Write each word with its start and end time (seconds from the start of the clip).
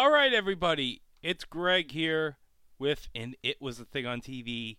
All 0.00 0.10
right, 0.10 0.32
everybody. 0.32 1.02
It's 1.22 1.44
Greg 1.44 1.90
here 1.90 2.38
with 2.78 3.08
an 3.14 3.34
It 3.42 3.60
Was 3.60 3.78
a 3.80 3.84
Thing 3.84 4.06
on 4.06 4.22
TV 4.22 4.78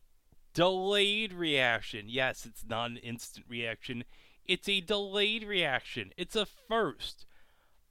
delayed 0.56 1.32
reaction. 1.32 2.06
Yes, 2.08 2.44
it's 2.44 2.66
not 2.68 2.90
an 2.90 2.98
instant 2.98 3.46
reaction, 3.48 4.04
it's 4.48 4.68
a 4.68 4.82
delayed 4.82 5.44
reaction. 5.44 6.12
It's 6.18 6.36
a 6.36 6.48
first. 6.48 7.28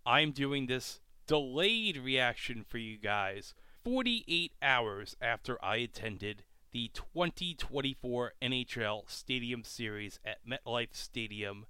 I'm 0.04 0.32
doing 0.32 0.66
this 0.66 0.98
delayed 1.28 1.98
reaction 1.98 2.64
for 2.68 2.78
you 2.78 2.98
guys 2.98 3.54
48 3.84 4.50
hours 4.60 5.16
after 5.22 5.56
I 5.64 5.76
attended 5.76 6.42
the 6.72 6.90
2024 6.94 8.32
NHL 8.42 9.08
Stadium 9.08 9.62
Series 9.62 10.18
at 10.24 10.38
MetLife 10.44 10.96
Stadium. 10.96 11.66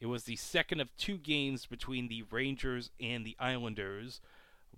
It 0.00 0.06
was 0.06 0.24
the 0.24 0.34
second 0.34 0.80
of 0.80 0.96
two 0.96 1.16
games 1.16 1.64
between 1.64 2.08
the 2.08 2.24
Rangers 2.28 2.90
and 3.00 3.24
the 3.24 3.36
Islanders, 3.38 4.20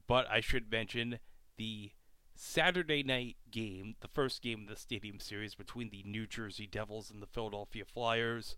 but 0.08 0.28
I 0.28 0.40
should 0.40 0.72
mention 0.72 1.20
the 1.56 1.92
Saturday 2.34 3.02
night 3.02 3.36
game, 3.50 3.94
the 4.00 4.08
first 4.08 4.42
game 4.42 4.62
of 4.62 4.68
the 4.68 4.80
Stadium 4.80 5.20
Series 5.20 5.54
between 5.54 5.90
the 5.90 6.02
New 6.04 6.26
Jersey 6.26 6.66
Devils 6.66 7.10
and 7.10 7.22
the 7.22 7.26
Philadelphia 7.26 7.84
Flyers. 7.84 8.56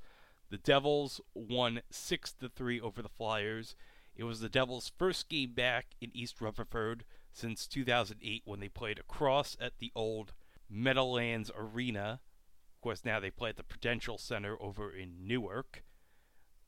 The 0.49 0.59
Devils 0.59 1.21
won 1.35 1.83
6 1.91 2.33
to 2.35 2.49
3 2.49 2.81
over 2.81 3.03
the 3.03 3.09
Flyers. 3.09 3.75
It 4.17 4.25
was 4.25 4.41
the 4.41 4.49
Devils' 4.49 4.93
first 4.97 5.29
game 5.29 5.53
back 5.53 5.87
in 6.01 6.11
East 6.15 6.41
Rutherford 6.41 7.05
since 7.33 7.67
2008 7.67 8.43
when 8.45 8.61
they 8.61 8.69
played 8.69 8.99
across 8.99 9.57
at 9.61 9.79
the 9.79 9.93
old 9.95 10.33
Meadowlands 10.69 11.51
Arena. 11.57 12.21
Of 12.77 12.81
course, 12.83 13.05
now 13.05 13.19
they 13.19 13.31
play 13.31 13.51
at 13.51 13.57
the 13.57 13.63
Prudential 13.63 14.19
Center 14.19 14.57
over 14.61 14.91
in 14.91 15.27
Newark. 15.27 15.85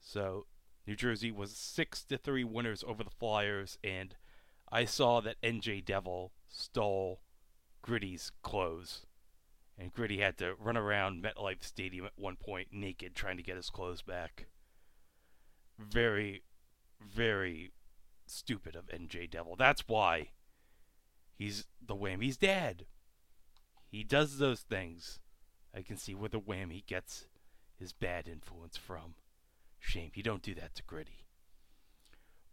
So, 0.00 0.46
New 0.86 0.96
Jersey 0.96 1.30
was 1.30 1.52
6 1.52 2.04
to 2.04 2.18
3 2.18 2.42
winners 2.44 2.84
over 2.86 3.04
the 3.04 3.10
Flyers 3.10 3.78
and 3.84 4.16
I 4.74 4.86
saw 4.86 5.20
that 5.20 5.40
NJ 5.42 5.84
Devil 5.84 6.32
stole 6.48 7.20
Gritty's 7.82 8.32
clothes. 8.42 9.04
And 9.78 9.92
Gritty 9.92 10.20
had 10.20 10.38
to 10.38 10.54
run 10.58 10.78
around 10.78 11.22
MetLife 11.22 11.62
Stadium 11.62 12.06
at 12.06 12.12
one 12.16 12.36
point 12.36 12.68
naked 12.72 13.14
trying 13.14 13.36
to 13.36 13.42
get 13.42 13.56
his 13.56 13.68
clothes 13.68 14.00
back. 14.00 14.46
Very, 15.78 16.42
very 17.00 17.72
stupid 18.26 18.74
of 18.74 18.86
NJ 18.86 19.30
Devil. 19.30 19.56
That's 19.56 19.84
why 19.86 20.30
he's 21.36 21.66
the 21.84 21.96
Whammy's 21.96 22.38
dad. 22.38 22.86
He 23.90 24.04
does 24.04 24.38
those 24.38 24.60
things. 24.60 25.18
I 25.74 25.82
can 25.82 25.98
see 25.98 26.14
where 26.14 26.30
the 26.30 26.40
Whammy 26.40 26.86
gets 26.86 27.26
his 27.76 27.92
bad 27.92 28.26
influence 28.26 28.78
from. 28.78 29.16
Shame 29.78 30.12
you 30.14 30.22
don't 30.22 30.42
do 30.42 30.54
that 30.54 30.74
to 30.76 30.82
Gritty. 30.84 31.26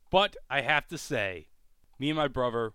But 0.09 0.35
I 0.49 0.61
have 0.61 0.87
to 0.87 0.97
say, 0.97 1.47
me 1.99 2.09
and 2.09 2.17
my 2.17 2.27
brother 2.27 2.71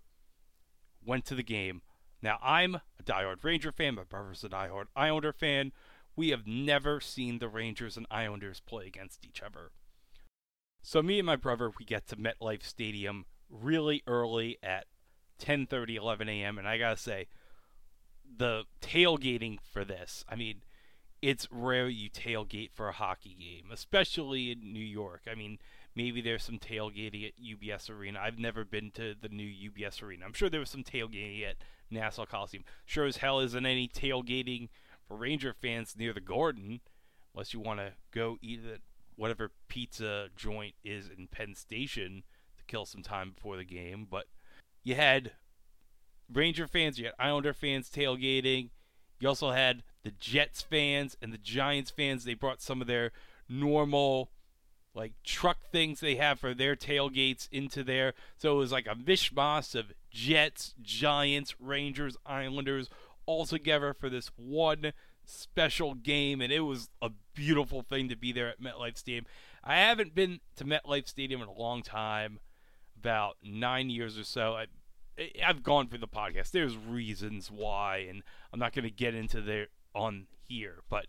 went 1.04 1.24
to 1.26 1.34
the 1.34 1.42
game. 1.42 1.82
Now, 2.22 2.38
I'm 2.42 2.76
a 2.76 3.02
diehard 3.02 3.42
Ranger 3.42 3.72
fan. 3.72 3.96
My 3.96 4.04
brother's 4.04 4.44
a 4.44 4.48
diehard 4.48 4.86
Islander 4.94 5.32
fan. 5.32 5.72
We 6.16 6.30
have 6.30 6.46
never 6.46 7.00
seen 7.00 7.38
the 7.38 7.48
Rangers 7.48 7.96
and 7.96 8.06
Islanders 8.10 8.60
play 8.60 8.86
against 8.86 9.24
each 9.26 9.42
other. 9.42 9.70
So 10.82 11.02
me 11.02 11.18
and 11.18 11.26
my 11.26 11.36
brother, 11.36 11.70
we 11.78 11.84
get 11.84 12.06
to 12.08 12.16
MetLife 12.16 12.62
Stadium 12.62 13.24
really 13.50 14.02
early 14.06 14.58
at 14.62 14.86
10:30, 15.38 15.96
11 15.96 16.28
a.m. 16.28 16.58
And 16.58 16.68
I 16.68 16.78
gotta 16.78 16.96
say, 16.96 17.26
the 18.36 18.64
tailgating 18.80 19.58
for 19.60 19.84
this, 19.84 20.24
I 20.28 20.36
mean, 20.36 20.62
it's 21.22 21.48
rare 21.50 21.88
you 21.88 22.10
tailgate 22.10 22.72
for 22.72 22.88
a 22.88 22.92
hockey 22.92 23.34
game, 23.34 23.70
especially 23.72 24.50
in 24.52 24.72
New 24.72 24.78
York. 24.84 25.22
I 25.30 25.34
mean, 25.34 25.58
Maybe 25.96 26.20
there's 26.20 26.42
some 26.42 26.58
tailgating 26.58 27.26
at 27.26 27.32
UBS 27.40 27.88
Arena. 27.88 28.18
I've 28.20 28.38
never 28.38 28.64
been 28.64 28.90
to 28.92 29.14
the 29.20 29.28
new 29.28 29.48
UBS 29.70 30.02
Arena. 30.02 30.24
I'm 30.24 30.32
sure 30.32 30.50
there 30.50 30.60
was 30.60 30.70
some 30.70 30.82
tailgating 30.82 31.48
at 31.48 31.56
Nassau 31.90 32.26
Coliseum. 32.26 32.64
Sure 32.84 33.06
as 33.06 33.18
hell 33.18 33.38
isn't 33.40 33.66
any 33.66 33.86
tailgating 33.88 34.68
for 35.06 35.16
Ranger 35.16 35.52
fans 35.52 35.94
near 35.96 36.12
the 36.12 36.20
Garden, 36.20 36.80
unless 37.32 37.54
you 37.54 37.60
want 37.60 37.78
to 37.78 37.92
go 38.10 38.38
eat 38.42 38.60
at 38.72 38.80
whatever 39.16 39.52
pizza 39.68 40.28
joint 40.36 40.74
is 40.82 41.08
in 41.08 41.28
Penn 41.28 41.54
Station 41.54 42.24
to 42.58 42.64
kill 42.64 42.86
some 42.86 43.02
time 43.02 43.30
before 43.30 43.56
the 43.56 43.64
game. 43.64 44.06
But 44.10 44.26
you 44.82 44.96
had 44.96 45.32
Ranger 46.32 46.66
fans, 46.66 46.98
you 46.98 47.06
had 47.06 47.14
Islander 47.18 47.52
fans 47.52 47.88
tailgating. 47.88 48.70
You 49.20 49.28
also 49.28 49.52
had 49.52 49.84
the 50.02 50.10
Jets 50.10 50.62
fans 50.62 51.16
and 51.22 51.32
the 51.32 51.38
Giants 51.38 51.90
fans. 51.90 52.24
They 52.24 52.34
brought 52.34 52.60
some 52.60 52.80
of 52.80 52.88
their 52.88 53.12
normal 53.48 54.30
like 54.94 55.12
truck 55.24 55.58
things 55.72 56.00
they 56.00 56.16
have 56.16 56.38
for 56.38 56.54
their 56.54 56.76
tailgates 56.76 57.48
into 57.50 57.82
there. 57.82 58.14
So 58.36 58.52
it 58.54 58.58
was 58.58 58.72
like 58.72 58.86
a 58.86 58.94
mishmash 58.94 59.74
of 59.74 59.92
Jets, 60.10 60.74
Giants, 60.80 61.54
Rangers, 61.60 62.16
Islanders 62.24 62.88
all 63.26 63.46
together 63.46 63.92
for 63.92 64.08
this 64.08 64.30
one 64.36 64.92
special 65.24 65.94
game, 65.94 66.40
and 66.40 66.52
it 66.52 66.60
was 66.60 66.90
a 67.00 67.10
beautiful 67.34 67.82
thing 67.82 68.08
to 68.08 68.16
be 68.16 68.32
there 68.32 68.48
at 68.48 68.60
MetLife 68.60 68.98
Stadium. 68.98 69.26
I 69.62 69.76
haven't 69.76 70.14
been 70.14 70.40
to 70.56 70.64
MetLife 70.64 71.08
Stadium 71.08 71.40
in 71.40 71.48
a 71.48 71.52
long 71.52 71.82
time, 71.82 72.38
about 72.96 73.36
nine 73.42 73.90
years 73.90 74.18
or 74.18 74.24
so. 74.24 74.54
I, 74.54 74.66
I've 75.44 75.62
gone 75.62 75.88
through 75.88 75.98
the 75.98 76.08
podcast. 76.08 76.50
There's 76.50 76.76
reasons 76.76 77.50
why, 77.50 78.06
and 78.08 78.22
I'm 78.52 78.58
not 78.58 78.74
going 78.74 78.84
to 78.84 78.90
get 78.90 79.14
into 79.14 79.40
there 79.40 79.68
on 79.94 80.26
here, 80.46 80.82
but 80.90 81.06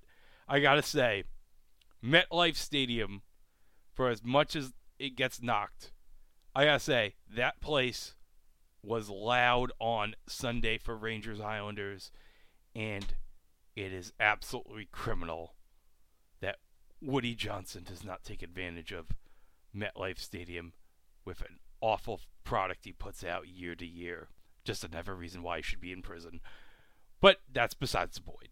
I 0.48 0.60
gotta 0.60 0.82
say, 0.82 1.24
MetLife 2.04 2.56
Stadium 2.56 3.22
for 3.96 4.10
as 4.10 4.24
much 4.24 4.56
as 4.56 4.74
it 5.00 5.16
gets 5.16 5.42
knocked, 5.42 5.92
I 6.54 6.66
gotta 6.66 6.80
say 6.80 7.16
that 7.34 7.62
place 7.62 8.14
was 8.84 9.10
loud 9.10 9.72
on 9.80 10.16
Sunday 10.28 10.78
for 10.78 10.96
Rangers 10.96 11.42
Islanders, 11.42 12.12
and 12.76 13.16
it 13.76 13.92
is 13.92 14.14
absolutely 14.20 14.88
criminal 14.92 15.56
that 16.42 16.58
Woody 17.02 17.34
Johnson 17.34 17.84
does 17.84 18.04
not 18.04 18.24
take 18.24 18.44
advantage 18.44 18.92
of 18.92 19.08
MetLife 19.76 20.20
Stadium 20.20 20.74
with 21.24 21.42
an 21.42 21.60
awful 21.82 22.22
product 22.44 22.86
he 22.86 22.92
puts 22.92 23.24
out 23.24 23.48
year 23.48 23.76
to 23.76 23.86
year. 23.86 24.28
Just 24.64 24.84
another 24.84 25.16
reason 25.16 25.42
why 25.42 25.58
he 25.58 25.64
should 25.64 25.82
be 25.82 25.92
in 25.92 26.02
prison. 26.02 26.42
But 27.22 27.42
that's 27.52 27.74
besides 27.74 28.16
the 28.16 28.22
point. 28.22 28.50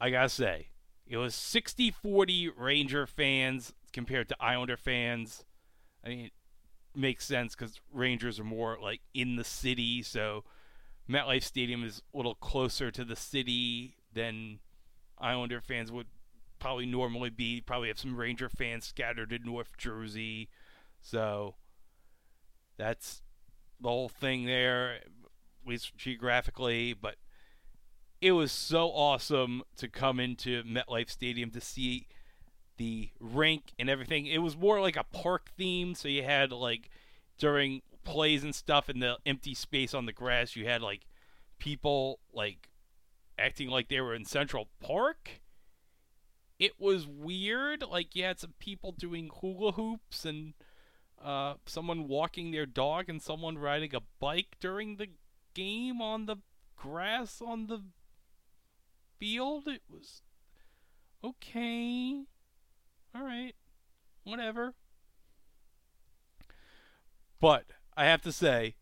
I 0.00 0.10
gotta 0.10 0.28
say, 0.28 0.68
it 1.06 1.16
was 1.16 1.34
60 1.34 1.90
40 1.90 2.50
Ranger 2.56 3.06
fans 3.06 3.72
compared 3.92 4.28
to 4.28 4.36
Islander 4.40 4.76
fans. 4.76 5.44
I 6.04 6.08
mean, 6.08 6.24
it 6.26 6.32
makes 6.94 7.24
sense 7.24 7.54
because 7.54 7.80
Rangers 7.92 8.40
are 8.40 8.44
more 8.44 8.78
like 8.82 9.00
in 9.14 9.36
the 9.36 9.44
city, 9.44 10.02
so 10.02 10.44
MetLife 11.08 11.42
Stadium 11.42 11.84
is 11.84 12.02
a 12.12 12.16
little 12.16 12.34
closer 12.34 12.90
to 12.90 13.04
the 13.04 13.16
city 13.16 13.96
than 14.12 14.60
Islander 15.18 15.60
fans 15.60 15.92
would 15.92 16.06
probably 16.58 16.86
normally 16.86 17.30
be. 17.30 17.60
Probably 17.60 17.88
have 17.88 17.98
some 17.98 18.16
Ranger 18.16 18.48
fans 18.48 18.86
scattered 18.86 19.32
in 19.32 19.44
North 19.44 19.76
Jersey, 19.76 20.48
so 21.00 21.56
that's 22.76 23.22
the 23.80 23.88
whole 23.88 24.08
thing 24.08 24.46
there, 24.46 24.94
at 24.94 25.02
least 25.66 25.96
geographically. 25.96 26.92
But 26.94 27.16
it 28.20 28.32
was 28.32 28.52
so 28.52 28.88
awesome 28.88 29.62
to 29.76 29.88
come 29.88 30.20
into 30.20 30.62
MetLife 30.62 31.10
Stadium 31.10 31.50
to 31.50 31.60
see 31.60 32.06
the 32.76 33.10
rink 33.20 33.72
and 33.78 33.88
everything. 33.88 34.26
It 34.26 34.38
was 34.38 34.56
more 34.56 34.80
like 34.80 34.96
a 34.96 35.04
park 35.04 35.50
theme, 35.56 35.94
so 35.94 36.08
you 36.08 36.22
had 36.22 36.52
like 36.52 36.90
during 37.38 37.82
plays 38.04 38.42
and 38.44 38.54
stuff 38.54 38.88
in 38.88 39.00
the 39.00 39.18
empty 39.24 39.54
space 39.54 39.94
on 39.94 40.06
the 40.06 40.12
grass, 40.12 40.56
you 40.56 40.66
had 40.66 40.82
like 40.82 41.06
people 41.58 42.20
like 42.32 42.68
acting 43.38 43.68
like 43.68 43.88
they 43.88 44.00
were 44.00 44.14
in 44.14 44.24
Central 44.24 44.68
Park. 44.80 45.40
It 46.58 46.72
was 46.78 47.06
weird. 47.06 47.82
Like 47.82 48.14
you 48.14 48.24
had 48.24 48.38
some 48.38 48.54
people 48.58 48.92
doing 48.92 49.30
hula 49.40 49.72
hoops 49.72 50.24
and 50.24 50.54
uh, 51.22 51.54
someone 51.66 52.08
walking 52.08 52.50
their 52.50 52.66
dog 52.66 53.08
and 53.08 53.22
someone 53.22 53.58
riding 53.58 53.94
a 53.94 54.00
bike 54.20 54.56
during 54.60 54.96
the 54.96 55.08
game 55.54 56.00
on 56.00 56.26
the 56.26 56.36
grass 56.76 57.40
on 57.44 57.66
the 57.66 57.82
field. 59.18 59.66
It 59.66 59.82
was 59.88 60.22
okay 61.24 62.24
all 63.14 63.24
right, 63.24 63.54
whatever. 64.24 64.74
But 67.40 67.66
I 67.96 68.04
have 68.06 68.22
to 68.22 68.32
say, 68.32 68.76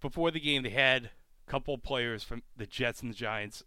before 0.00 0.30
the 0.30 0.40
game, 0.40 0.62
they 0.62 0.70
had 0.70 1.10
a 1.46 1.50
couple 1.50 1.78
players 1.78 2.22
from 2.22 2.42
the 2.56 2.66
Jets 2.66 3.02
and 3.02 3.10
the 3.10 3.16
Giants 3.16 3.62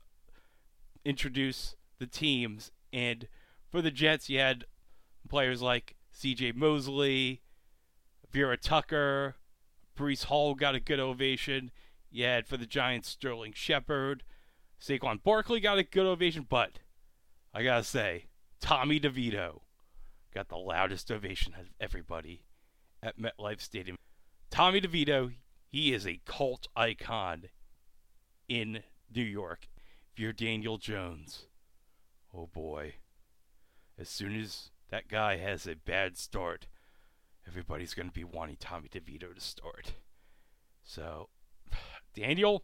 introduce 1.05 1.75
the 1.99 2.07
teams. 2.07 2.71
And 2.91 3.27
for 3.69 3.81
the 3.81 3.91
Jets, 3.91 4.29
you 4.29 4.39
had 4.39 4.65
players 5.29 5.61
like 5.61 5.95
C.J. 6.11 6.51
Mosley, 6.53 7.41
Vera 8.29 8.57
Tucker, 8.57 9.35
Breece 9.97 10.25
Hall 10.25 10.55
got 10.55 10.75
a 10.75 10.79
good 10.79 10.99
ovation. 10.99 11.71
You 12.11 12.25
had 12.25 12.47
for 12.47 12.57
the 12.57 12.65
Giants 12.65 13.09
Sterling 13.09 13.53
Shepard, 13.55 14.23
Saquon 14.81 15.23
Barkley 15.23 15.59
got 15.59 15.77
a 15.77 15.83
good 15.83 16.05
ovation, 16.05 16.45
but 16.47 16.79
I 17.53 17.63
gotta 17.63 17.83
say, 17.83 18.25
Tommy 18.59 18.99
DeVito 18.99 19.61
got 20.33 20.49
the 20.49 20.57
loudest 20.57 21.11
ovation 21.11 21.53
of 21.59 21.67
everybody 21.79 22.43
at 23.01 23.19
MetLife 23.19 23.61
Stadium. 23.61 23.97
Tommy 24.49 24.81
DeVito, 24.81 25.33
he 25.67 25.93
is 25.93 26.07
a 26.07 26.21
cult 26.25 26.67
icon 26.75 27.45
in 28.47 28.83
New 29.13 29.23
York. 29.23 29.67
If 30.11 30.19
you're 30.19 30.33
Daniel 30.33 30.77
Jones, 30.77 31.47
oh 32.33 32.47
boy. 32.47 32.95
As 33.97 34.09
soon 34.09 34.39
as 34.39 34.71
that 34.89 35.07
guy 35.07 35.37
has 35.37 35.67
a 35.67 35.75
bad 35.75 36.17
start, 36.17 36.67
everybody's 37.47 37.93
going 37.93 38.07
to 38.07 38.13
be 38.13 38.23
wanting 38.23 38.57
Tommy 38.59 38.89
DeVito 38.89 39.33
to 39.33 39.41
start. 39.41 39.93
So, 40.83 41.29
Daniel, 42.15 42.63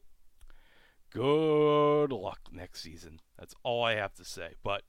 good 1.12 2.12
luck 2.12 2.40
next 2.52 2.82
season. 2.82 3.20
That's 3.38 3.56
all 3.64 3.84
I 3.84 3.96
have 3.96 4.14
to 4.16 4.26
say. 4.26 4.56
But 4.64 4.84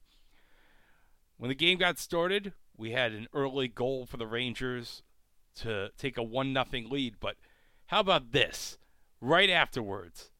when 1.36 1.48
the 1.48 1.54
game 1.54 1.78
got 1.78 1.98
started, 1.98 2.52
we 2.80 2.92
had 2.92 3.12
an 3.12 3.28
early 3.34 3.68
goal 3.68 4.06
for 4.06 4.16
the 4.16 4.26
Rangers 4.26 5.02
to 5.56 5.90
take 5.98 6.16
a 6.16 6.22
1 6.22 6.54
0 6.54 6.88
lead. 6.88 7.16
But 7.20 7.36
how 7.86 8.00
about 8.00 8.32
this? 8.32 8.78
Right 9.20 9.50
afterwards, 9.50 10.30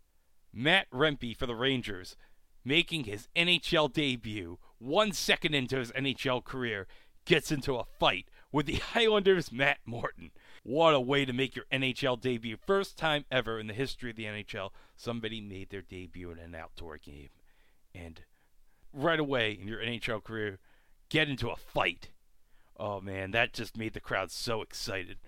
Matt 0.52 0.90
Rempe 0.90 1.37
for 1.37 1.46
the 1.46 1.54
Rangers 1.54 2.16
making 2.64 3.04
his 3.04 3.28
NHL 3.37 3.92
debut 3.92 4.58
one 4.78 5.12
second 5.12 5.54
into 5.54 5.78
his 5.78 5.92
NHL 5.92 6.42
career 6.42 6.87
gets 7.26 7.52
into 7.52 7.76
a 7.76 7.84
fight 7.84 8.28
with 8.50 8.66
the 8.66 8.81
Islanders' 8.94 9.52
Matt 9.52 9.78
Martin. 9.84 10.31
What 10.62 10.94
a 10.94 11.00
way 11.00 11.26
to 11.26 11.32
make 11.34 11.54
your 11.54 11.66
NHL 11.70 12.20
debut. 12.20 12.56
First 12.56 12.96
time 12.96 13.26
ever 13.31 13.58
in 13.58 13.66
the 13.66 13.75
history 13.75 14.10
of 14.10 14.16
the 14.16 14.25
NHL, 14.25 14.70
somebody 14.96 15.40
made 15.42 15.69
their 15.69 15.82
debut 15.82 16.31
in 16.31 16.38
an 16.38 16.54
outdoor 16.54 16.96
game. 16.96 17.28
And 17.94 18.22
right 18.92 19.20
away 19.20 19.58
in 19.60 19.69
your 19.69 19.81
NHL 19.81 20.25
career, 20.25 20.58
get 21.10 21.28
into 21.28 21.50
a 21.50 21.56
fight. 21.56 22.08
Oh 22.81 22.99
man, 23.03 23.32
that 23.32 23.53
just 23.53 23.77
made 23.77 23.93
the 23.93 24.00
crowd 24.00 24.31
so 24.31 24.62
excited. 24.62 25.19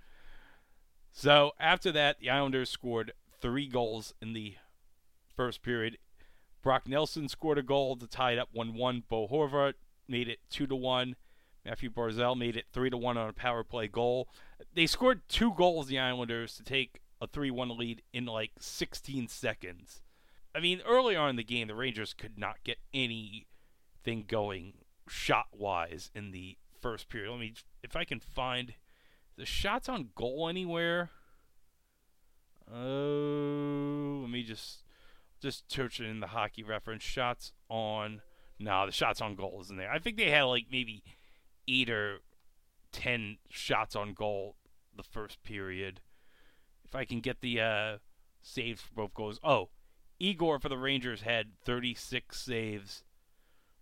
So 1.13 1.53
after 1.61 1.93
that, 1.93 2.19
the 2.19 2.31
Islanders 2.31 2.71
scored 2.71 3.13
three 3.43 3.69
goals 3.69 4.15
in 4.23 4.33
the 4.33 4.55
first 5.37 5.63
period. 5.63 5.99
Brock 6.63 6.89
Nelson 6.89 7.29
scored 7.29 7.59
a 7.59 7.63
goal 7.63 7.97
to 7.97 8.07
tie 8.07 8.33
it 8.33 8.39
up 8.39 8.49
1 8.53 8.75
1. 8.75 9.03
Bo 9.07 9.29
Horvat 9.29 9.75
made 10.09 10.29
it 10.29 10.39
2-1. 10.51 11.15
Matthew 11.63 11.91
Barzal 11.91 12.39
made 12.39 12.57
it 12.57 12.73
3-1 12.75 13.05
on 13.05 13.29
a 13.29 13.33
power 13.35 13.63
play 13.63 13.87
goal. 13.87 14.29
They 14.75 14.87
scored 14.87 15.21
two 15.29 15.53
goals, 15.53 15.89
the 15.89 15.99
Islanders, 15.99 16.57
to 16.57 16.65
take 16.65 17.03
a 17.21 17.27
3 17.27 17.51
1 17.51 17.77
lead 17.77 18.01
in 18.15 18.25
like 18.25 18.53
16 18.61 19.29
seconds. 19.29 20.01
I 20.55 20.61
mean, 20.61 20.81
early 20.87 21.17
on 21.17 21.29
in 21.29 21.37
the 21.37 21.45
game, 21.45 21.69
the 21.69 21.75
Rangers 21.75 22.15
could 22.15 22.39
not 22.39 22.65
get 22.65 22.79
anything 22.95 24.25
going 24.27 24.73
shot 25.07 25.49
wise 25.53 26.11
in 26.15 26.31
the 26.31 26.57
first 26.83 27.09
period. 27.09 27.31
Let 27.31 27.41
me, 27.41 27.55
if 27.83 27.97
I 27.97 28.05
can 28.05 28.21
find 28.21 28.75
the 29.37 29.47
shots 29.47 29.89
on 29.89 30.11
goal 30.15 30.49
anywhere. 30.49 31.11
Oh, 32.73 34.21
let 34.23 34.31
me 34.31 34.43
just 34.43 34.83
just 35.41 35.71
search 35.71 36.01
in 36.01 36.21
the 36.21 36.29
hockey 36.29 36.63
reference. 36.63 37.03
Shots 37.03 37.53
on. 37.69 38.23
No, 38.59 38.87
the 38.87 38.93
shots 38.93 39.21
on 39.21 39.35
goal 39.35 39.59
isn't 39.63 39.77
there. 39.77 39.91
I 39.91 39.99
think 39.99 40.17
they 40.17 40.31
had 40.31 40.43
like 40.43 40.67
maybe 40.71 41.03
eight 41.67 41.91
or 41.91 42.19
ten 42.93 43.39
shots 43.49 43.97
on 43.97 44.15
goal 44.15 44.57
the 44.97 45.03
first 45.03 45.43
period. 45.43 46.01
If 46.85 46.95
I 46.95 47.05
can 47.05 47.21
get 47.21 47.41
the 47.41 47.61
uh, 47.61 47.99
saves 48.43 48.83
for 48.83 48.95
both 48.95 49.15
goals. 49.15 49.41
Oh, 49.43 49.71
Igor 50.19 50.59
for 50.59 50.69
the 50.69 50.77
Rangers 50.77 51.23
had 51.23 51.59
36 51.65 52.39
saves. 52.39 53.05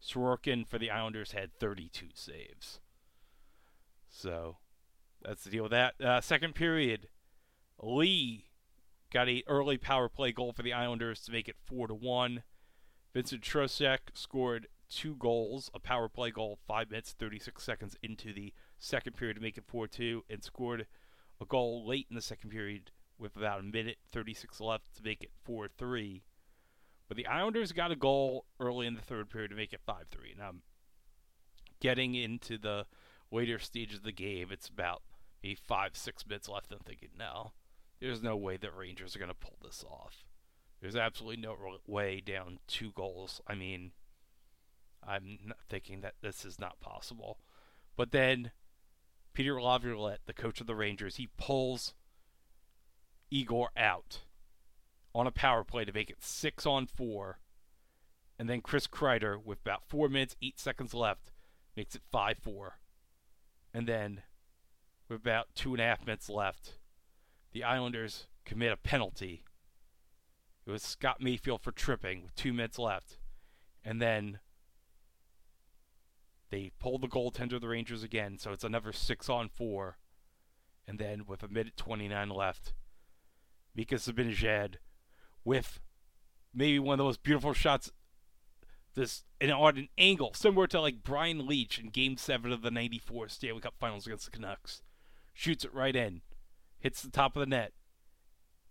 Sorokin 0.02 0.66
for 0.66 0.78
the 0.78 0.90
Islanders 0.90 1.32
had 1.32 1.52
32 1.58 2.06
saves. 2.14 2.80
So 4.10 4.56
that's 5.22 5.44
the 5.44 5.50
deal 5.50 5.62
with 5.62 5.72
that. 5.72 6.00
Uh, 6.00 6.20
second 6.20 6.54
period, 6.54 7.08
Lee 7.80 8.46
got 9.12 9.28
a 9.28 9.42
early 9.46 9.78
power 9.78 10.08
play 10.08 10.32
goal 10.32 10.52
for 10.52 10.62
the 10.62 10.72
Islanders 10.72 11.20
to 11.22 11.32
make 11.32 11.48
it 11.48 11.56
four 11.64 11.86
to 11.86 11.94
one. 11.94 12.42
Vincent 13.14 13.42
Trocheck 13.42 13.98
scored 14.14 14.66
two 14.88 15.14
goals, 15.14 15.70
a 15.74 15.78
power 15.78 16.08
play 16.08 16.30
goal, 16.30 16.58
five 16.66 16.90
minutes 16.90 17.14
thirty 17.18 17.38
six 17.38 17.62
seconds 17.62 17.96
into 18.02 18.32
the 18.32 18.52
second 18.78 19.16
period 19.16 19.34
to 19.34 19.40
make 19.40 19.56
it 19.56 19.64
four 19.66 19.86
two, 19.86 20.24
and 20.28 20.42
scored 20.42 20.86
a 21.40 21.44
goal 21.44 21.86
late 21.86 22.06
in 22.10 22.16
the 22.16 22.22
second 22.22 22.50
period 22.50 22.90
with 23.18 23.36
about 23.36 23.60
a 23.60 23.62
minute 23.62 23.98
thirty 24.12 24.34
six 24.34 24.60
left 24.60 24.94
to 24.96 25.02
make 25.02 25.22
it 25.22 25.30
four 25.44 25.68
three. 25.68 26.22
But 27.08 27.16
the 27.16 27.26
Islanders 27.26 27.72
got 27.72 27.90
a 27.90 27.96
goal 27.96 28.46
early 28.58 28.86
in 28.86 28.94
the 28.94 29.00
third 29.00 29.30
period 29.30 29.50
to 29.50 29.56
make 29.56 29.72
it 29.72 29.80
five 29.86 30.06
three. 30.10 30.34
Now 30.38 30.52
getting 31.80 32.14
into 32.14 32.58
the 32.58 32.86
later 33.30 33.58
stages 33.58 33.98
of 33.98 34.04
the 34.04 34.12
game, 34.12 34.48
it's 34.50 34.68
about 34.68 35.02
a 35.42 35.54
five 35.54 35.96
six 35.96 36.26
minutes 36.26 36.48
left. 36.48 36.72
I'm 36.72 36.78
thinking, 36.78 37.10
no, 37.18 37.52
there's 38.00 38.22
no 38.22 38.36
way 38.36 38.56
the 38.56 38.70
Rangers 38.70 39.14
are 39.14 39.18
going 39.18 39.30
to 39.30 39.34
pull 39.34 39.58
this 39.62 39.84
off. 39.88 40.24
There's 40.80 40.96
absolutely 40.96 41.42
no 41.42 41.56
way 41.86 42.20
down 42.20 42.58
two 42.66 42.92
goals. 42.92 43.40
I 43.46 43.54
mean, 43.54 43.92
I'm 45.06 45.52
thinking 45.68 46.00
that 46.00 46.14
this 46.22 46.44
is 46.44 46.58
not 46.58 46.80
possible. 46.80 47.38
But 47.96 48.12
then 48.12 48.50
Peter 49.34 49.60
Laviolette, 49.60 50.20
the 50.26 50.32
coach 50.32 50.60
of 50.60 50.66
the 50.66 50.74
Rangers, 50.74 51.16
he 51.16 51.28
pulls 51.36 51.94
Igor 53.30 53.70
out 53.76 54.20
on 55.14 55.26
a 55.26 55.32
power 55.32 55.64
play 55.64 55.84
to 55.84 55.92
make 55.92 56.10
it 56.10 56.22
six 56.22 56.64
on 56.64 56.86
four. 56.86 57.38
And 58.38 58.48
then 58.48 58.62
Chris 58.62 58.86
Kreider, 58.86 59.42
with 59.42 59.60
about 59.60 59.84
four 59.86 60.08
minutes, 60.08 60.36
eight 60.40 60.58
seconds 60.58 60.94
left, 60.94 61.30
makes 61.76 61.94
it 61.94 62.02
5 62.10 62.38
4. 62.38 62.78
And 63.72 63.86
then, 63.86 64.22
with 65.08 65.20
about 65.20 65.54
two 65.54 65.72
and 65.72 65.80
a 65.80 65.84
half 65.84 66.04
minutes 66.04 66.28
left, 66.28 66.78
the 67.52 67.64
Islanders 67.64 68.26
commit 68.44 68.72
a 68.72 68.76
penalty. 68.76 69.44
It 70.66 70.70
was 70.70 70.82
Scott 70.82 71.20
Mayfield 71.20 71.62
for 71.62 71.72
tripping 71.72 72.22
with 72.22 72.34
two 72.34 72.52
minutes 72.52 72.78
left. 72.78 73.18
And 73.84 74.00
then 74.00 74.40
they 76.50 76.72
pull 76.78 76.98
the 76.98 77.08
goaltender 77.08 77.54
of 77.54 77.60
the 77.60 77.68
Rangers 77.68 78.02
again, 78.02 78.38
so 78.38 78.52
it's 78.52 78.64
another 78.64 78.92
six 78.92 79.28
on 79.28 79.48
four. 79.48 79.98
And 80.86 80.98
then 80.98 81.24
with 81.26 81.42
a 81.42 81.48
minute 81.48 81.76
29 81.76 82.28
left, 82.30 82.74
Mika 83.74 83.94
Zibanejad 83.94 84.76
with 85.44 85.80
maybe 86.52 86.78
one 86.78 86.94
of 86.94 86.98
the 86.98 87.04
most 87.04 87.22
beautiful 87.22 87.52
shots 87.52 87.90
this 88.94 89.24
on 89.42 89.78
an 89.78 89.88
angle 89.96 90.32
similar 90.34 90.66
to 90.68 90.80
like 90.80 91.02
Brian 91.02 91.46
Leetch 91.46 91.78
in 91.78 91.88
Game 91.88 92.16
Seven 92.16 92.52
of 92.52 92.62
the 92.62 92.70
'94 92.70 93.28
Stanley 93.28 93.60
Cup 93.60 93.74
Finals 93.78 94.06
against 94.06 94.24
the 94.26 94.30
Canucks. 94.30 94.82
Shoots 95.32 95.64
it 95.64 95.74
right 95.74 95.94
in, 95.94 96.22
hits 96.78 97.02
the 97.02 97.10
top 97.10 97.36
of 97.36 97.40
the 97.40 97.46
net, 97.46 97.72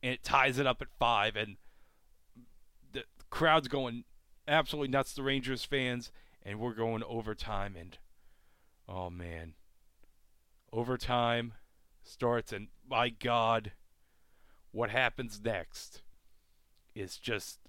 and 0.04 0.14
it 0.14 0.24
ties 0.24 0.60
it 0.60 0.68
up 0.68 0.82
at 0.82 0.90
five. 1.00 1.36
And 1.36 1.58
the 2.92 3.04
crowd's 3.30 3.68
going 3.68 4.04
absolutely 4.48 4.90
nuts. 4.90 5.14
The 5.14 5.24
Rangers 5.24 5.64
fans, 5.64 6.12
and 6.44 6.60
we're 6.60 6.74
going 6.74 7.04
overtime. 7.04 7.76
And 7.80 7.98
oh 8.88 9.10
man, 9.10 9.54
overtime 10.72 11.54
starts, 12.04 12.52
and 12.52 12.68
my 12.88 13.10
God, 13.10 13.72
what 14.72 14.90
happens 14.90 15.40
next 15.44 16.02
is 16.94 17.18
just 17.18 17.60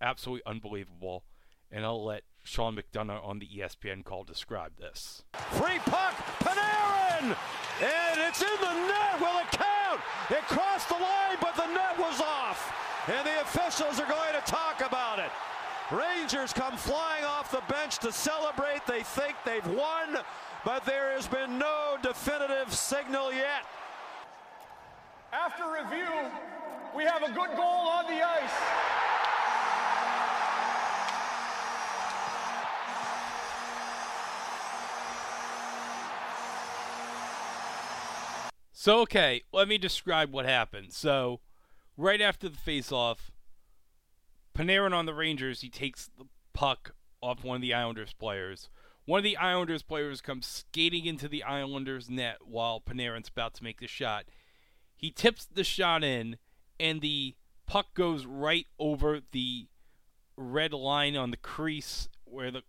absolutely 0.00 0.42
unbelievable 0.46 1.24
and 1.72 1.84
I'll 1.84 2.04
let 2.04 2.22
Sean 2.42 2.76
McDonough 2.76 3.24
on 3.24 3.38
the 3.38 3.46
ESPN 3.46 4.04
call 4.04 4.24
describe 4.24 4.72
this. 4.78 5.22
Free 5.52 5.78
puck, 5.84 6.14
Panarin, 6.40 7.36
and 7.82 8.20
it's 8.28 8.42
in 8.42 8.60
the 8.60 8.74
net. 8.88 9.20
Will 9.20 9.38
it 9.38 9.50
count? 9.52 10.00
It 10.30 10.42
crossed 10.46 10.88
the 10.88 10.94
line, 10.94 11.36
but 11.40 11.54
the 11.56 11.66
net 11.66 11.98
was 11.98 12.20
off, 12.20 12.72
and 13.08 13.26
the 13.26 13.40
officials 13.42 14.00
are 14.00 14.08
going 14.08 14.34
to 14.34 14.50
talk 14.50 14.80
about 14.80 15.18
it. 15.18 15.30
Rangers 15.90 16.52
come 16.52 16.76
flying 16.76 17.24
off 17.24 17.50
the 17.50 17.62
bench 17.72 17.98
to 17.98 18.12
celebrate. 18.12 18.86
They 18.86 19.02
think 19.02 19.34
they've 19.44 19.66
won, 19.66 20.18
but 20.64 20.84
there 20.84 21.12
has 21.12 21.26
been 21.26 21.58
no 21.58 21.96
definitive 22.02 22.72
signal 22.72 23.32
yet. 23.32 23.66
After 25.32 25.64
review, 25.72 26.30
we 26.96 27.04
have 27.04 27.22
a 27.22 27.32
good 27.32 27.56
goal 27.56 27.88
on 27.88 28.06
the 28.06 28.22
ice. 28.22 28.99
So, 38.82 39.00
okay, 39.00 39.42
let 39.52 39.68
me 39.68 39.76
describe 39.76 40.32
what 40.32 40.46
happened. 40.46 40.94
So, 40.94 41.40
right 41.98 42.18
after 42.18 42.48
the 42.48 42.56
face-off, 42.56 43.30
Panarin 44.56 44.94
on 44.94 45.04
the 45.04 45.12
Rangers, 45.12 45.60
he 45.60 45.68
takes 45.68 46.08
the 46.16 46.24
puck 46.54 46.92
off 47.20 47.44
one 47.44 47.56
of 47.56 47.60
the 47.60 47.74
Islanders 47.74 48.14
players. 48.14 48.70
One 49.04 49.18
of 49.18 49.24
the 49.24 49.36
Islanders 49.36 49.82
players 49.82 50.22
comes 50.22 50.46
skating 50.46 51.04
into 51.04 51.28
the 51.28 51.42
Islanders 51.42 52.08
net 52.08 52.38
while 52.42 52.80
Panarin's 52.80 53.28
about 53.28 53.52
to 53.56 53.64
make 53.64 53.80
the 53.80 53.86
shot. 53.86 54.24
He 54.96 55.10
tips 55.10 55.44
the 55.44 55.62
shot 55.62 56.02
in, 56.02 56.38
and 56.78 57.02
the 57.02 57.34
puck 57.66 57.92
goes 57.92 58.24
right 58.24 58.66
over 58.78 59.20
the 59.32 59.66
red 60.38 60.72
line 60.72 61.16
on 61.16 61.32
the 61.32 61.36
crease 61.36 62.08
where 62.24 62.50
the 62.50 62.62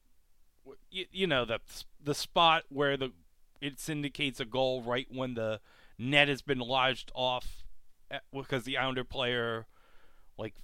you, 0.89 1.05
you 1.09 1.25
know 1.25 1.45
the 1.45 1.61
the 2.03 2.13
spot 2.13 2.63
where 2.67 2.97
the 2.97 3.13
it 3.61 3.87
indicates 3.87 4.41
a 4.41 4.45
goal 4.45 4.81
right 4.81 5.07
when 5.09 5.35
the 5.35 5.61
net 6.01 6.27
has 6.27 6.41
been 6.41 6.60
lodged 6.60 7.12
off 7.13 7.63
uh, 8.10 8.17
because 8.34 8.63
the 8.63 8.77
Islander 8.77 9.03
player 9.03 9.67
like 10.38 10.55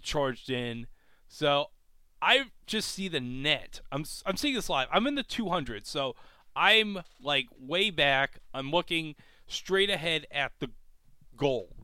charged 0.00 0.48
in. 0.48 0.86
So 1.28 1.66
I 2.22 2.44
just 2.66 2.90
see 2.92 3.08
the 3.08 3.20
net. 3.20 3.80
I'm 3.90 4.04
I'm 4.24 4.36
seeing 4.36 4.54
this 4.54 4.70
live. 4.70 4.88
I'm 4.92 5.06
in 5.06 5.16
the 5.16 5.22
200, 5.22 5.86
so 5.86 6.14
I'm 6.54 7.02
like 7.20 7.46
way 7.58 7.90
back. 7.90 8.38
I'm 8.52 8.70
looking 8.70 9.16
straight 9.46 9.90
ahead 9.90 10.26
at 10.30 10.52
the 10.60 10.70
goal. 11.36 11.74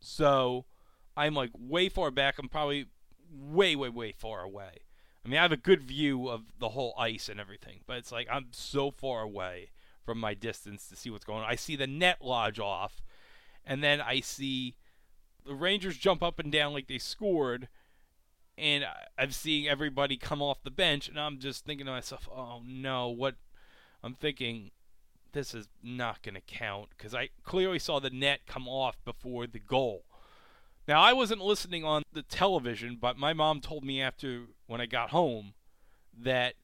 So 0.00 0.66
I'm 1.16 1.34
like 1.34 1.50
way 1.58 1.88
far 1.88 2.10
back. 2.10 2.38
I'm 2.38 2.48
probably 2.48 2.86
way, 3.32 3.74
way, 3.74 3.88
way 3.88 4.12
far 4.12 4.42
away. 4.42 4.82
I 5.24 5.28
mean, 5.28 5.38
I 5.38 5.42
have 5.42 5.52
a 5.52 5.56
good 5.56 5.82
view 5.82 6.28
of 6.28 6.44
the 6.58 6.70
whole 6.70 6.94
ice 6.98 7.28
and 7.28 7.40
everything, 7.40 7.80
but 7.86 7.96
it's 7.96 8.12
like 8.12 8.28
I'm 8.30 8.48
so 8.52 8.90
far 8.90 9.22
away 9.22 9.70
from 10.08 10.18
my 10.18 10.32
distance 10.32 10.88
to 10.88 10.96
see 10.96 11.10
what's 11.10 11.26
going 11.26 11.44
on. 11.44 11.50
I 11.50 11.54
see 11.54 11.76
the 11.76 11.86
net 11.86 12.24
lodge 12.24 12.58
off, 12.58 13.02
and 13.66 13.84
then 13.84 14.00
I 14.00 14.20
see 14.20 14.74
the 15.44 15.54
Rangers 15.54 15.98
jump 15.98 16.22
up 16.22 16.38
and 16.38 16.50
down 16.50 16.72
like 16.72 16.86
they 16.86 16.96
scored, 16.96 17.68
and 18.56 18.86
I'm 19.18 19.32
seeing 19.32 19.68
everybody 19.68 20.16
come 20.16 20.40
off 20.40 20.62
the 20.62 20.70
bench, 20.70 21.10
and 21.10 21.20
I'm 21.20 21.38
just 21.38 21.66
thinking 21.66 21.84
to 21.84 21.92
myself, 21.92 22.26
oh 22.34 22.62
no, 22.66 23.10
what? 23.10 23.34
I'm 24.02 24.14
thinking 24.14 24.70
this 25.32 25.52
is 25.52 25.68
not 25.82 26.22
going 26.22 26.36
to 26.36 26.40
count 26.40 26.88
because 26.96 27.14
I 27.14 27.28
clearly 27.44 27.78
saw 27.78 28.00
the 28.00 28.08
net 28.08 28.46
come 28.46 28.66
off 28.66 28.96
before 29.04 29.46
the 29.46 29.58
goal. 29.58 30.04
Now, 30.86 31.02
I 31.02 31.12
wasn't 31.12 31.42
listening 31.42 31.84
on 31.84 32.02
the 32.14 32.22
television, 32.22 32.96
but 32.98 33.18
my 33.18 33.34
mom 33.34 33.60
told 33.60 33.84
me 33.84 34.00
after 34.00 34.44
when 34.66 34.80
I 34.80 34.86
got 34.86 35.10
home 35.10 35.52
that 36.18 36.54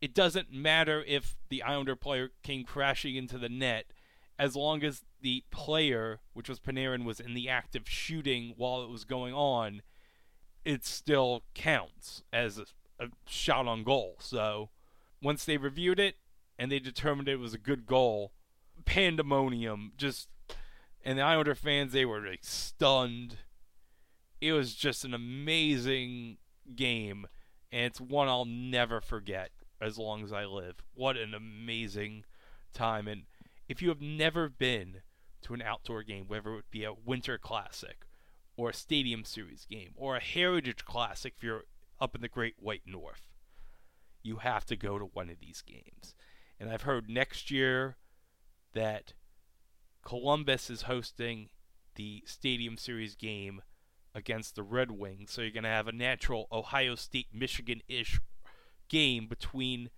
it 0.00 0.14
doesn't 0.14 0.52
matter 0.52 1.04
if 1.06 1.36
the 1.48 1.62
Islander 1.62 1.96
player 1.96 2.30
came 2.42 2.64
crashing 2.64 3.16
into 3.16 3.38
the 3.38 3.48
net 3.48 3.86
as 4.38 4.56
long 4.56 4.82
as 4.82 5.04
the 5.20 5.44
player, 5.50 6.20
which 6.32 6.48
was 6.48 6.58
Panarin, 6.58 7.04
was 7.04 7.20
in 7.20 7.34
the 7.34 7.48
act 7.48 7.76
of 7.76 7.86
shooting 7.86 8.54
while 8.56 8.82
it 8.82 8.88
was 8.88 9.04
going 9.04 9.34
on, 9.34 9.82
it 10.64 10.82
still 10.84 11.42
counts 11.54 12.22
as 12.32 12.56
a, 12.56 12.64
a 12.98 13.08
shot 13.26 13.66
on 13.66 13.84
goal. 13.84 14.16
So 14.18 14.70
once 15.22 15.44
they 15.44 15.58
reviewed 15.58 16.00
it 16.00 16.16
and 16.58 16.72
they 16.72 16.78
determined 16.78 17.28
it 17.28 17.36
was 17.36 17.52
a 17.52 17.58
good 17.58 17.84
goal, 17.84 18.32
pandemonium 18.86 19.92
just 19.98 20.30
and 21.04 21.18
the 21.18 21.22
Islander 21.22 21.54
fans 21.54 21.92
they 21.92 22.06
were 22.06 22.26
like 22.26 22.40
stunned 22.42 23.36
it 24.40 24.52
was 24.52 24.74
just 24.74 25.04
an 25.04 25.12
amazing 25.12 26.38
game, 26.74 27.26
and 27.70 27.84
it's 27.84 28.00
one 28.00 28.28
I'll 28.28 28.46
never 28.46 29.00
forget 29.00 29.50
as 29.80 29.98
long 29.98 30.22
as 30.22 30.32
I 30.32 30.44
live. 30.44 30.76
What 30.94 31.16
an 31.16 31.34
amazing 31.34 32.24
time! 32.72 33.08
And 33.08 33.22
if 33.68 33.80
you 33.80 33.88
have 33.88 34.00
never 34.00 34.48
been 34.48 35.02
to 35.42 35.54
an 35.54 35.62
outdoor 35.62 36.02
game, 36.02 36.24
whether 36.26 36.56
it 36.56 36.70
be 36.70 36.84
a 36.84 36.92
Winter 36.92 37.38
Classic 37.38 38.04
or 38.56 38.70
a 38.70 38.74
Stadium 38.74 39.24
Series 39.24 39.64
game 39.64 39.92
or 39.96 40.16
a 40.16 40.20
Heritage 40.20 40.84
Classic 40.84 41.34
if 41.36 41.42
you're 41.42 41.64
up 42.00 42.14
in 42.14 42.20
the 42.20 42.28
Great 42.28 42.56
White 42.58 42.82
North, 42.86 43.28
you 44.22 44.36
have 44.36 44.66
to 44.66 44.76
go 44.76 44.98
to 44.98 45.06
one 45.06 45.30
of 45.30 45.40
these 45.40 45.62
games. 45.62 46.14
And 46.58 46.70
I've 46.70 46.82
heard 46.82 47.08
next 47.08 47.50
year 47.50 47.96
that 48.74 49.14
Columbus 50.04 50.68
is 50.70 50.82
hosting 50.82 51.48
the 51.94 52.22
Stadium 52.26 52.76
Series 52.76 53.14
game 53.14 53.62
against 54.14 54.56
the 54.56 54.62
Red 54.62 54.90
Wings. 54.90 55.30
So 55.30 55.42
you're 55.42 55.50
going 55.50 55.64
to 55.64 55.70
have 55.70 55.88
a 55.88 55.92
natural 55.92 56.48
Ohio 56.52 56.94
State 56.94 57.28
Michigan 57.32 57.80
ish 57.88 58.20
game 58.90 59.26
between 59.26 59.88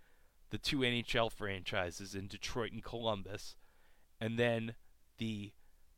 the 0.51 0.59
two 0.59 0.79
NHL 0.79 1.33
franchises 1.33 2.15
in 2.15 2.29
Detroit 2.29 2.71
and 2.73 2.85
Columbus. 2.85 3.57
And 4.21 4.39
then 4.39 4.75
the 5.19 5.53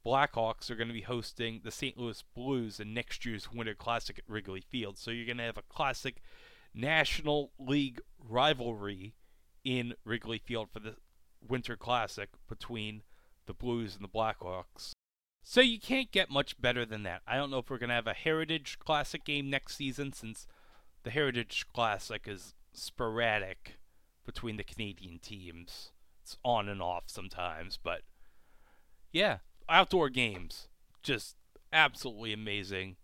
Blackhawks 0.06 0.70
are 0.70 0.76
going 0.76 0.88
to 0.88 0.94
be 0.94 1.02
hosting 1.02 1.60
the 1.64 1.70
St. 1.70 1.98
Louis 1.98 2.22
Blues 2.34 2.80
in 2.80 2.94
next 2.94 3.26
year's 3.26 3.52
Winter 3.52 3.74
Classic 3.74 4.18
at 4.18 4.24
Wrigley 4.28 4.62
Field. 4.62 4.96
So 4.96 5.10
you're 5.10 5.26
going 5.26 5.38
to 5.38 5.44
have 5.44 5.58
a 5.58 5.62
classic 5.62 6.22
National 6.72 7.52
League 7.58 8.00
rivalry 8.18 9.14
in 9.64 9.94
Wrigley 10.04 10.38
Field 10.38 10.68
for 10.70 10.80
the 10.80 10.96
Winter 11.46 11.76
Classic 11.76 12.30
between 12.48 13.02
the 13.46 13.54
Blues 13.54 13.94
and 13.96 14.04
the 14.04 14.08
Blackhawks. 14.08 14.92
So 15.42 15.60
you 15.60 15.78
can't 15.78 16.10
get 16.10 16.30
much 16.30 16.60
better 16.60 16.86
than 16.86 17.02
that. 17.02 17.22
I 17.26 17.36
don't 17.36 17.50
know 17.50 17.58
if 17.58 17.68
we're 17.68 17.78
going 17.78 17.88
to 17.88 17.94
have 17.94 18.06
a 18.06 18.14
Heritage 18.14 18.78
Classic 18.78 19.24
game 19.24 19.50
next 19.50 19.76
season 19.76 20.12
since 20.12 20.46
the 21.02 21.10
Heritage 21.10 21.66
Classic 21.74 22.22
is 22.26 22.54
sporadic 22.74 23.76
between 24.24 24.56
the 24.56 24.64
Canadian 24.64 25.18
teams. 25.18 25.90
It's 26.22 26.36
on 26.44 26.68
and 26.68 26.80
off 26.80 27.04
sometimes, 27.06 27.78
but 27.82 28.02
yeah, 29.12 29.38
outdoor 29.68 30.08
games 30.08 30.68
just 31.02 31.36
absolutely 31.72 32.32
amazing. 32.32 32.96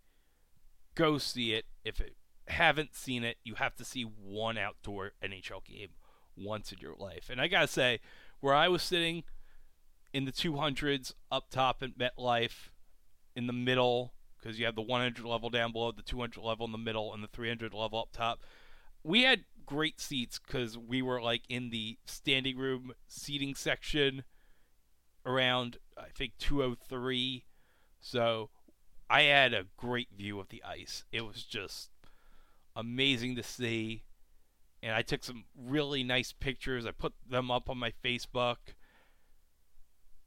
Go 0.95 1.17
see 1.17 1.53
it. 1.53 1.65
If 1.85 1.99
you 1.99 2.07
haven't 2.47 2.95
seen 2.95 3.23
it, 3.23 3.37
you 3.43 3.55
have 3.55 3.75
to 3.75 3.85
see 3.85 4.03
one 4.03 4.57
outdoor 4.57 5.11
NHL 5.23 5.63
game 5.63 5.89
once 6.35 6.71
in 6.71 6.79
your 6.79 6.95
life. 6.95 7.29
And 7.29 7.39
I 7.39 7.47
got 7.47 7.61
to 7.61 7.67
say, 7.67 7.99
where 8.39 8.55
I 8.55 8.67
was 8.67 8.81
sitting 8.81 9.23
in 10.13 10.25
the 10.25 10.31
200s 10.31 11.13
up 11.31 11.49
top 11.49 11.83
at 11.83 11.97
MetLife, 11.97 12.69
in 13.35 13.47
the 13.47 13.53
middle, 13.53 14.13
because 14.37 14.59
you 14.59 14.65
have 14.65 14.75
the 14.75 14.81
100 14.81 15.25
level 15.25 15.49
down 15.49 15.71
below, 15.71 15.91
the 15.91 16.01
200 16.01 16.41
level 16.41 16.65
in 16.65 16.71
the 16.71 16.77
middle, 16.77 17.13
and 17.13 17.23
the 17.23 17.27
300 17.27 17.73
level 17.73 17.99
up 17.99 18.09
top. 18.11 18.41
We 19.03 19.23
had 19.23 19.45
great 19.71 19.99
seats 19.99 20.39
because 20.39 20.77
we 20.77 21.01
were 21.01 21.21
like 21.21 21.43
in 21.49 21.69
the 21.69 21.97
standing 22.05 22.57
room 22.57 22.93
seating 23.07 23.55
section 23.55 24.23
around, 25.25 25.77
I 25.97 26.07
think, 26.15 26.33
203. 26.39 27.45
So 27.99 28.49
I 29.09 29.23
had 29.23 29.53
a 29.53 29.65
great 29.77 30.09
view 30.15 30.39
of 30.39 30.49
the 30.49 30.63
ice. 30.63 31.05
It 31.11 31.25
was 31.25 31.43
just 31.43 31.89
amazing 32.75 33.35
to 33.35 33.43
see. 33.43 34.03
And 34.83 34.95
I 34.95 35.03
took 35.03 35.23
some 35.23 35.43
really 35.55 36.03
nice 36.03 36.33
pictures. 36.33 36.85
I 36.85 36.91
put 36.91 37.13
them 37.29 37.51
up 37.51 37.69
on 37.69 37.77
my 37.77 37.93
Facebook 38.03 38.57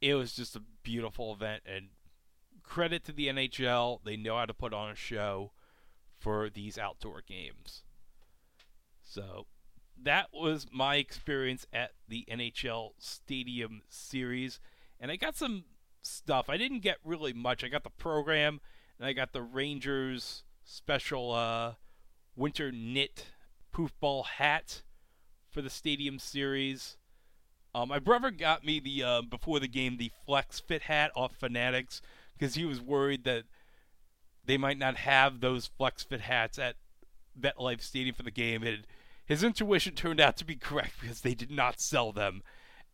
it 0.05 0.13
was 0.13 0.33
just 0.33 0.55
a 0.55 0.61
beautiful 0.83 1.33
event 1.33 1.63
and 1.65 1.87
credit 2.61 3.03
to 3.05 3.11
the 3.11 3.27
NHL. 3.27 3.99
They 4.03 4.15
know 4.15 4.37
how 4.37 4.45
to 4.45 4.53
put 4.53 4.73
on 4.73 4.91
a 4.91 4.95
show 4.95 5.51
for 6.19 6.49
these 6.49 6.77
outdoor 6.77 7.23
games. 7.25 7.83
So 9.15 9.45
that 10.03 10.27
was 10.33 10.67
my 10.73 10.97
experience 10.97 11.65
at 11.71 11.91
the 12.09 12.25
NHL 12.29 12.89
Stadium 12.97 13.81
Series. 13.87 14.59
And 14.99 15.09
I 15.09 15.15
got 15.15 15.37
some 15.37 15.63
stuff. 16.01 16.49
I 16.49 16.57
didn't 16.57 16.79
get 16.79 16.97
really 17.01 17.31
much. 17.31 17.63
I 17.63 17.69
got 17.69 17.85
the 17.85 17.89
program 17.89 18.59
and 18.99 19.07
I 19.07 19.13
got 19.13 19.31
the 19.31 19.41
Rangers 19.41 20.43
special 20.65 21.31
uh, 21.31 21.75
winter 22.35 22.73
knit 22.73 23.27
poofball 23.73 24.25
hat 24.25 24.81
for 25.49 25.61
the 25.61 25.69
Stadium 25.69 26.19
Series. 26.19 26.97
Um, 27.73 27.87
my 27.87 27.99
brother 27.99 28.31
got 28.31 28.65
me 28.65 28.81
the 28.81 29.01
uh, 29.01 29.21
before 29.21 29.61
the 29.61 29.69
game 29.69 29.95
the 29.95 30.11
flex 30.25 30.59
fit 30.59 30.83
hat 30.83 31.11
off 31.15 31.37
Fanatics 31.39 32.01
because 32.37 32.55
he 32.55 32.65
was 32.65 32.81
worried 32.81 33.23
that 33.23 33.45
they 34.43 34.57
might 34.57 34.77
not 34.77 34.97
have 34.97 35.39
those 35.39 35.67
flex 35.77 36.03
fit 36.03 36.21
hats 36.21 36.59
at 36.59 36.75
MetLife 37.39 37.81
Stadium 37.81 38.15
for 38.15 38.23
the 38.23 38.31
game. 38.31 38.63
And 38.63 38.85
his 39.25 39.43
intuition 39.43 39.95
turned 39.95 40.19
out 40.19 40.37
to 40.37 40.45
be 40.45 40.55
correct 40.55 41.01
because 41.01 41.21
they 41.21 41.33
did 41.33 41.51
not 41.51 41.79
sell 41.79 42.11
them 42.11 42.43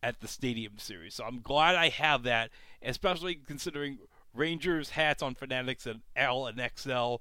at 0.01 0.21
the 0.21 0.27
Stadium 0.27 0.77
Series. 0.77 1.15
So 1.15 1.25
I'm 1.25 1.41
glad 1.41 1.75
I 1.75 1.89
have 1.89 2.23
that, 2.23 2.49
especially 2.81 3.35
considering 3.35 3.99
Rangers 4.33 4.91
hats 4.91 5.21
on 5.21 5.35
Fanatics 5.35 5.85
and 5.85 6.01
L 6.15 6.47
and 6.47 6.61
XL, 6.75 7.15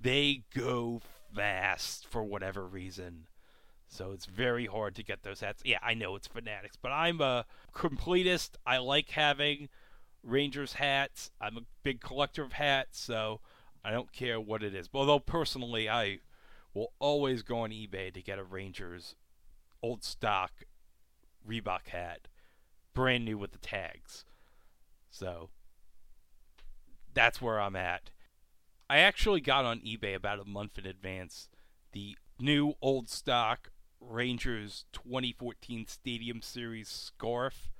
they 0.00 0.42
go 0.54 1.00
fast 1.34 2.06
for 2.06 2.22
whatever 2.22 2.66
reason. 2.66 3.26
So 3.88 4.12
it's 4.12 4.26
very 4.26 4.66
hard 4.66 4.94
to 4.96 5.02
get 5.02 5.22
those 5.22 5.40
hats. 5.40 5.62
Yeah, 5.64 5.78
I 5.82 5.94
know 5.94 6.16
it's 6.16 6.26
Fanatics, 6.26 6.76
but 6.80 6.92
I'm 6.92 7.20
a 7.20 7.44
completist. 7.74 8.50
I 8.66 8.78
like 8.78 9.10
having 9.10 9.68
Rangers 10.22 10.74
hats. 10.74 11.30
I'm 11.40 11.56
a 11.56 11.64
big 11.82 12.00
collector 12.00 12.42
of 12.42 12.54
hats, 12.54 12.98
so 13.00 13.40
I 13.84 13.90
don't 13.90 14.12
care 14.12 14.40
what 14.40 14.62
it 14.62 14.74
is. 14.74 14.88
Although 14.94 15.18
personally, 15.18 15.88
I 15.88 16.20
will 16.74 16.92
always 16.98 17.42
go 17.42 17.60
on 17.60 17.70
eBay 17.70 18.12
to 18.12 18.22
get 18.22 18.38
a 18.38 18.44
Rangers 18.44 19.14
old 19.82 20.04
stock 20.04 20.64
Reebok 21.46 21.88
hat, 21.88 22.28
brand 22.94 23.24
new 23.24 23.36
with 23.36 23.52
the 23.52 23.58
tags. 23.58 24.24
So 25.10 25.50
that's 27.12 27.42
where 27.42 27.60
I'm 27.60 27.76
at. 27.76 28.10
I 28.88 28.98
actually 28.98 29.40
got 29.40 29.64
on 29.64 29.80
eBay 29.80 30.14
about 30.14 30.40
a 30.40 30.44
month 30.44 30.78
in 30.78 30.86
advance 30.86 31.48
the 31.92 32.16
new 32.38 32.74
old 32.80 33.08
stock 33.08 33.70
Rangers 34.00 34.84
2014 34.92 35.86
Stadium 35.86 36.42
Series 36.42 36.88
scarf 36.88 37.70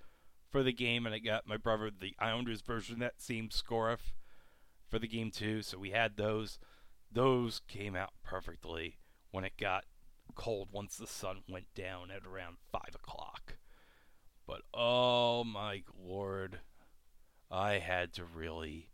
for 0.50 0.62
the 0.62 0.72
game, 0.72 1.06
and 1.06 1.14
I 1.14 1.18
got 1.18 1.46
my 1.46 1.56
brother 1.56 1.90
the 1.90 2.14
Islanders 2.18 2.60
version 2.60 2.98
that 3.00 3.20
same 3.20 3.50
scarf 3.50 4.14
for 4.88 4.98
the 4.98 5.08
game 5.08 5.30
too. 5.30 5.62
So 5.62 5.78
we 5.78 5.90
had 5.90 6.16
those. 6.16 6.58
Those 7.12 7.60
came 7.68 7.94
out 7.94 8.12
perfectly 8.22 8.98
when 9.30 9.44
it 9.44 9.56
got 9.58 9.84
cold 10.34 10.68
once 10.72 10.96
the 10.96 11.06
sun 11.06 11.42
went 11.48 11.66
down 11.74 12.10
at 12.10 12.26
around 12.26 12.56
five 12.70 12.94
o'clock. 12.94 13.56
But 14.46 14.62
oh 14.72 15.44
my 15.44 15.82
lord, 16.02 16.60
I 17.50 17.74
had 17.74 18.12
to 18.14 18.24
really 18.24 18.88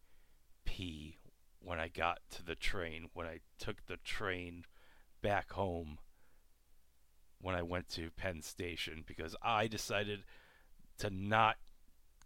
pee 0.64 1.18
when 1.60 1.78
I 1.78 1.88
got 1.88 2.18
to 2.30 2.44
the 2.44 2.54
train, 2.54 3.08
when 3.14 3.26
I 3.26 3.40
took 3.58 3.86
the 3.86 3.96
train 3.98 4.64
back 5.22 5.52
home 5.52 5.98
when 7.40 7.54
I 7.54 7.62
went 7.62 7.88
to 7.90 8.10
Penn 8.10 8.42
Station 8.42 9.04
because 9.06 9.36
I 9.42 9.68
decided 9.68 10.24
to 10.98 11.10
not 11.10 11.56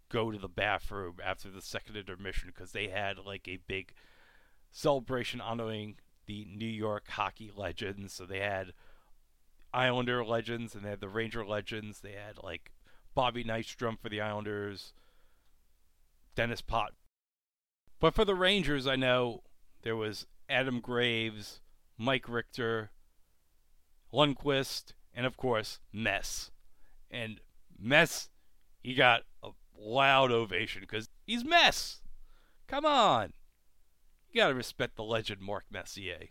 go 0.09 0.31
to 0.31 0.37
the 0.37 0.47
bathroom 0.47 1.17
after 1.23 1.49
the 1.49 1.61
second 1.61 1.97
intermission 1.97 2.51
because 2.53 2.71
they 2.71 2.87
had 2.87 3.17
like 3.17 3.47
a 3.47 3.59
big 3.67 3.93
celebration 4.73 5.39
honoring 5.39 5.95
the 6.25 6.45
New 6.53 6.65
York 6.65 7.07
hockey 7.07 7.51
legends. 7.55 8.11
So 8.13 8.25
they 8.25 8.39
had 8.39 8.73
Islander 9.73 10.25
legends 10.25 10.75
and 10.75 10.83
they 10.83 10.89
had 10.89 10.99
the 10.99 11.07
Ranger 11.07 11.45
legends. 11.45 12.01
They 12.01 12.13
had 12.13 12.43
like 12.43 12.71
Bobby 13.15 13.45
Nystrom 13.45 13.97
for 13.97 14.09
the 14.09 14.19
Islanders, 14.19 14.93
Dennis 16.35 16.61
Pott. 16.61 16.93
But 18.01 18.13
for 18.13 18.25
the 18.25 18.35
Rangers, 18.35 18.87
I 18.87 18.97
know 18.97 19.43
there 19.83 19.95
was 19.95 20.25
Adam 20.49 20.81
Graves, 20.81 21.61
Mike 21.97 22.27
Richter, 22.27 22.91
Lundqvist, 24.11 24.93
and 25.13 25.25
of 25.25 25.37
course, 25.37 25.79
Mess. 25.93 26.51
And 27.09 27.39
Mess, 27.79 28.29
he 28.81 28.95
got 28.95 29.21
a 29.43 29.49
loud 29.77 30.31
ovation 30.31 30.81
because 30.81 31.07
he's 31.25 31.45
Mess. 31.45 32.01
Come 32.67 32.85
on. 32.85 33.33
You 34.33 34.41
gotta 34.41 34.55
respect 34.55 34.95
the 34.95 35.03
legend 35.03 35.41
Mark 35.41 35.65
Messier. 35.69 36.29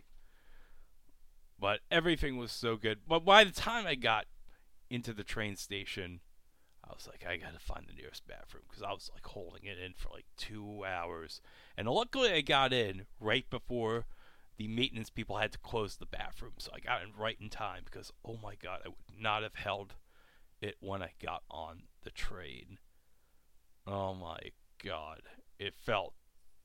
But 1.57 1.79
everything 1.89 2.35
was 2.35 2.51
so 2.51 2.75
good. 2.75 2.99
But 3.07 3.21
by 3.21 3.45
the 3.45 3.51
time 3.51 3.87
I 3.87 3.95
got 3.95 4.25
into 4.89 5.13
the 5.13 5.23
train 5.23 5.55
station, 5.55 6.19
I 6.83 6.91
was 6.93 7.07
like, 7.07 7.25
I 7.25 7.37
gotta 7.37 7.59
find 7.59 7.85
the 7.87 7.93
nearest 7.93 8.27
bathroom 8.27 8.63
because 8.67 8.83
I 8.83 8.91
was 8.91 9.09
like 9.13 9.25
holding 9.25 9.63
it 9.63 9.79
in 9.79 9.93
for 9.93 10.09
like 10.09 10.25
two 10.35 10.83
hours. 10.85 11.39
And 11.77 11.87
luckily, 11.87 12.33
I 12.33 12.41
got 12.41 12.73
in 12.73 13.05
right 13.21 13.49
before 13.49 14.05
the 14.57 14.67
maintenance 14.67 15.09
people 15.09 15.37
had 15.37 15.53
to 15.53 15.57
close 15.59 15.95
the 15.95 16.05
bathroom. 16.05 16.53
So 16.57 16.71
I 16.75 16.79
got 16.81 17.03
in 17.03 17.09
right 17.17 17.37
in 17.39 17.49
time 17.49 17.83
because, 17.85 18.11
oh 18.25 18.37
my 18.43 18.55
god, 18.55 18.81
I 18.85 18.89
would 18.89 19.21
not 19.21 19.43
have 19.43 19.55
held 19.55 19.95
it 20.61 20.75
when 20.81 21.01
I 21.01 21.11
got 21.23 21.43
on 21.49 21.83
the 22.03 22.11
train. 22.11 22.79
Oh 23.87 24.13
my 24.13 24.39
god. 24.83 25.21
It 25.57 25.73
felt 25.77 26.15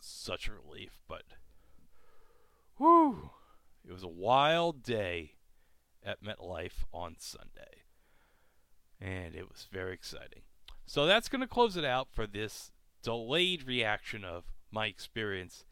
such 0.00 0.48
a 0.48 0.52
relief, 0.52 1.00
but 1.08 1.22
whew, 2.76 3.30
it 3.86 3.92
was 3.92 4.02
a 4.02 4.08
wild 4.08 4.82
day 4.82 5.32
at 6.04 6.22
MetLife 6.22 6.84
on 6.92 7.16
Sunday. 7.18 7.84
And 9.00 9.34
it 9.34 9.48
was 9.48 9.68
very 9.70 9.94
exciting. 9.94 10.42
So 10.86 11.06
that's 11.06 11.28
going 11.28 11.40
to 11.40 11.46
close 11.46 11.76
it 11.76 11.84
out 11.84 12.08
for 12.10 12.26
this 12.26 12.72
delayed 13.02 13.66
reaction 13.66 14.24
of 14.24 14.44
my 14.70 14.86
experience 14.86 15.64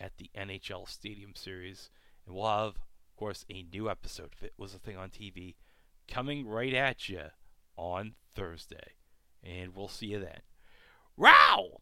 at 0.00 0.16
the 0.16 0.30
NHL 0.36 0.88
Stadium 0.88 1.32
Series. 1.34 1.90
And 2.26 2.34
we'll 2.34 2.46
have, 2.46 2.76
of 2.76 3.16
course, 3.16 3.44
a 3.50 3.66
new 3.72 3.90
episode 3.90 4.30
if 4.32 4.42
it 4.42 4.54
was 4.56 4.74
a 4.74 4.78
thing 4.78 4.96
on 4.96 5.10
TV 5.10 5.56
coming 6.08 6.46
right 6.46 6.74
at 6.74 7.08
you 7.08 7.24
on 7.76 8.14
Thursday. 8.34 8.92
And 9.42 9.74
we'll 9.74 9.88
see 9.88 10.06
you 10.06 10.20
then. 10.20 10.40
Row! 11.16 11.80